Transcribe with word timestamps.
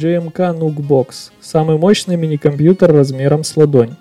GMK 0.00 0.58
NUC 0.58 0.76
Box– 0.76 1.30
самый 1.42 1.76
мощный 1.76 2.16
мини-компьютер 2.16 2.90
размером 2.90 3.44
с 3.44 3.54
ладонь. 3.54 3.96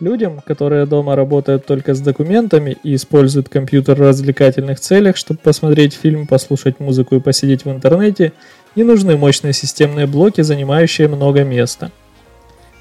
Людям, 0.00 0.40
которые 0.44 0.84
дома 0.84 1.14
работают 1.14 1.64
только 1.64 1.94
с 1.94 2.00
документами 2.00 2.76
и 2.82 2.96
используют 2.96 3.48
компьютер 3.48 3.94
в 3.94 4.00
развлекательных 4.00 4.80
целях, 4.80 5.16
чтобы 5.16 5.38
посмотреть 5.38 5.94
фильм, 5.94 6.26
послушать 6.26 6.80
музыку 6.80 7.14
и 7.14 7.20
посидеть 7.20 7.64
в 7.64 7.70
интернете, 7.70 8.32
не 8.74 8.82
нужны 8.82 9.16
мощные 9.16 9.52
системные 9.52 10.08
блоки, 10.08 10.40
занимающие 10.40 11.06
много 11.06 11.44
места. 11.44 11.92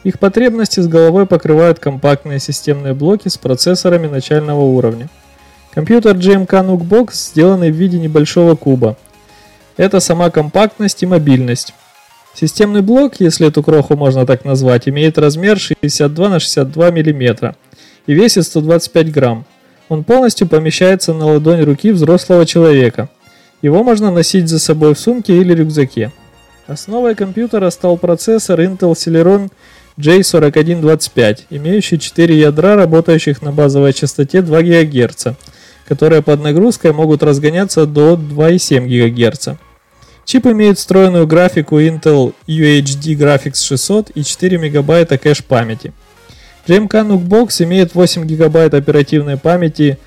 Их 0.03 0.17
потребности 0.17 0.79
с 0.79 0.87
головой 0.87 1.27
покрывают 1.27 1.77
компактные 1.77 2.39
системные 2.39 2.95
блоки 2.95 3.27
с 3.27 3.37
процессорами 3.37 4.07
начального 4.07 4.61
уровня. 4.61 5.09
Компьютер 5.71 6.15
GMK 6.15 6.47
NUC 6.47 6.81
Box 6.81 7.09
сделанный 7.13 7.69
в 7.71 7.75
виде 7.75 7.99
небольшого 7.99 8.55
куба. 8.55 8.97
Это 9.77 9.99
сама 9.99 10.31
компактность 10.31 11.03
и 11.03 11.05
мобильность. 11.05 11.75
Системный 12.33 12.81
блок, 12.81 13.15
если 13.19 13.47
эту 13.47 13.61
кроху 13.61 13.95
можно 13.95 14.25
так 14.25 14.43
назвать, 14.43 14.89
имеет 14.89 15.17
размер 15.17 15.59
62 15.59 16.29
на 16.29 16.39
62 16.39 16.91
мм 16.91 17.55
и 18.07 18.13
весит 18.13 18.45
125 18.45 19.11
грамм. 19.11 19.45
Он 19.87 20.03
полностью 20.03 20.47
помещается 20.47 21.13
на 21.13 21.25
ладонь 21.25 21.63
руки 21.63 21.91
взрослого 21.91 22.45
человека. 22.45 23.09
Его 23.61 23.83
можно 23.83 24.11
носить 24.11 24.49
за 24.49 24.59
собой 24.59 24.95
в 24.95 24.99
сумке 24.99 25.37
или 25.37 25.53
рюкзаке. 25.53 26.11
Основой 26.65 27.13
компьютера 27.13 27.69
стал 27.69 27.97
процессор 27.97 28.59
Intel 28.61 28.93
Celeron 28.93 29.51
J4125, 29.97 31.41
имеющий 31.51 31.99
4 31.99 32.39
ядра, 32.39 32.75
работающих 32.75 33.41
на 33.41 33.51
базовой 33.51 33.93
частоте 33.93 34.41
2 34.41 34.61
ГГц, 34.63 35.27
которые 35.87 36.23
под 36.23 36.41
нагрузкой 36.41 36.93
могут 36.93 37.21
разгоняться 37.21 37.85
до 37.85 38.13
2,7 38.15 38.87
ГГц. 38.87 39.49
Чип 40.25 40.47
имеет 40.47 40.77
встроенную 40.77 41.27
графику 41.27 41.79
Intel 41.79 42.33
UHD 42.47 43.15
Graphics 43.17 43.65
600 43.65 44.11
и 44.15 44.23
4 44.23 44.57
МБ 44.57 45.21
кэш 45.21 45.43
памяти. 45.43 45.93
GMK 46.67 46.89
NUC 46.89 47.27
Box 47.27 47.63
имеет 47.63 47.93
8 47.93 48.25
ГБ 48.25 48.65
оперативной 48.77 49.37
памяти 49.37 49.97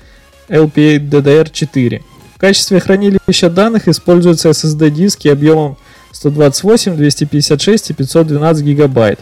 LPA 0.49 0.97
DDR4. 0.99 2.01
В 2.35 2.39
качестве 2.39 2.79
хранилища 2.79 3.49
данных 3.49 3.87
используются 3.87 4.49
SSD-диски 4.49 5.27
объемом 5.27 5.77
128, 6.11 6.95
256 6.95 7.91
и 7.91 7.93
512 7.93 8.75
ГБ. 8.75 9.17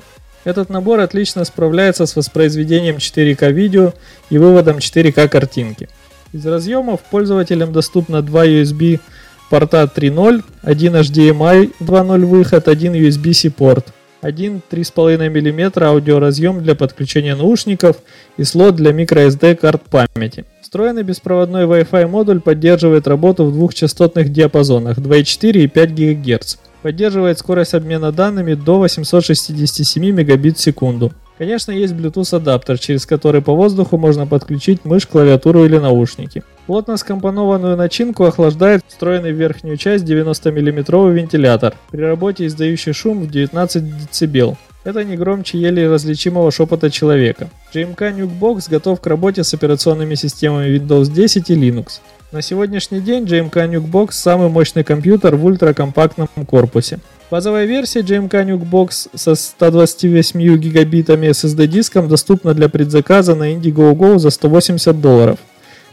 Этот 0.46 0.70
набор 0.70 1.00
отлично 1.00 1.44
справляется 1.44 2.06
с 2.06 2.16
воспроизведением 2.16 2.98
4К 2.98 3.52
видео 3.52 3.94
и 4.30 4.38
выводом 4.38 4.78
4К 4.78 5.28
картинки. 5.28 5.90
Из 6.32 6.46
разъемов 6.46 7.02
пользователям 7.02 7.74
доступно 7.74 8.22
два 8.22 8.46
USB 8.46 9.00
порта 9.50 9.90
3.0, 9.94 10.44
один 10.62 10.96
HDMI 10.96 11.74
2.0 11.80 12.26
выход, 12.26 12.68
один 12.68 12.94
USB-C 12.94 13.52
порт, 13.52 13.94
один 14.22 14.62
3,5 14.72 15.30
мм 15.30 15.84
аудиоразъем 15.84 16.64
для 16.64 16.76
подключения 16.76 17.36
наушников 17.36 17.98
и 18.38 18.44
слот 18.44 18.76
для 18.76 18.92
microSD 18.92 19.56
карт 19.56 19.84
памяти. 19.84 20.46
Встроенный 20.62 21.04
беспроводной 21.04 21.66
Wi-Fi 21.66 22.08
модуль 22.08 22.42
поддерживает 22.42 23.08
работу 23.08 23.46
в 23.46 23.54
двух 23.54 23.74
частотных 23.76 24.32
диапазонах 24.32 24.98
2,4 24.98 25.52
и 25.64 25.68
5 25.68 25.94
ГГц. 25.94 26.56
Поддерживает 26.82 27.40
скорость 27.40 27.76
обмена 27.76 28.12
данными 28.12 28.56
до 28.56 28.80
867 28.80 30.12
Мбит 30.12 30.58
в 30.58 30.62
секунду. 30.62 31.14
Конечно, 31.38 31.72
есть 31.72 31.94
Bluetooth 31.94 32.36
адаптер, 32.36 32.80
через 32.80 33.06
который 33.06 33.42
по 33.42 33.54
воздуху 33.54 33.98
можно 33.98 34.26
подключить 34.26 34.86
мышь, 34.86 35.06
клавиатуру 35.06 35.66
или 35.66 35.78
наушники. 35.78 36.44
Плотно 36.68 36.98
скомпонованную 36.98 37.78
начинку 37.78 38.24
охлаждает 38.24 38.82
встроенный 38.88 39.34
в 39.34 39.36
верхнюю 39.36 39.78
часть 39.78 40.04
90 40.04 40.52
мм 40.52 41.12
вентилятор, 41.12 41.76
при 41.92 42.02
работе 42.02 42.48
издающий 42.48 42.92
шум 42.92 43.22
в 43.22 43.30
19 43.30 43.84
дБ. 43.84 44.58
Это 44.84 45.04
не 45.04 45.16
громче 45.16 45.60
еле 45.60 45.88
различимого 45.88 46.52
шепота 46.52 46.90
человека. 46.90 47.50
GMK 47.74 48.18
Nukebox 48.18 48.70
готов 48.70 49.00
к 49.00 49.06
работе 49.06 49.44
с 49.44 49.54
операционными 49.54 50.16
системами 50.16 50.76
Windows 50.78 51.12
10 51.12 51.52
и 51.52 51.56
Linux. 51.56 52.00
На 52.32 52.42
сегодняшний 52.42 53.00
день 53.00 53.26
GMK 53.26 53.52
Nukebox 53.52 54.14
самый 54.14 54.50
мощный 54.50 54.84
компьютер 54.84 55.36
в 55.36 55.46
ультракомпактном 55.46 56.28
корпусе. 56.48 57.00
Базовая 57.30 57.66
версия 57.66 58.02
GMK 58.02 58.30
Nukebox 58.30 59.10
со 59.14 59.36
128 59.36 60.58
гигабитами 60.58 61.28
SSD 61.28 61.68
диском 61.68 62.08
доступна 62.08 62.56
для 62.56 62.70
предзаказа 62.70 63.36
на 63.36 63.54
Indiegogo 63.54 64.18
за 64.18 64.32
180 64.32 65.00
долларов. 65.00 65.38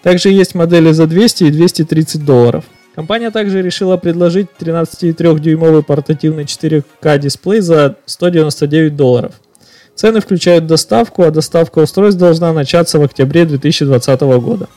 Также 0.02 0.30
есть 0.30 0.54
модели 0.54 0.92
за 0.92 1.06
200 1.06 1.44
и 1.44 1.50
230 1.50 2.24
долларов. 2.24 2.64
Компания 2.94 3.30
также 3.30 3.62
решила 3.62 3.96
предложить 3.96 4.48
13,3-дюймовый 4.60 5.82
портативный 5.82 6.44
4К 6.44 7.18
дисплей 7.18 7.60
за 7.60 7.96
199 8.04 8.96
долларов. 8.96 9.32
Цены 9.94 10.20
включают 10.20 10.66
доставку, 10.66 11.22
а 11.22 11.30
доставка 11.30 11.78
устройств 11.78 12.18
должна 12.18 12.52
начаться 12.52 12.98
в 12.98 13.02
октябре 13.02 13.44
2020 13.44 14.20
года. 14.20 14.68